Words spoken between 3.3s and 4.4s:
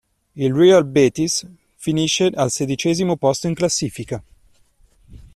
in classifica.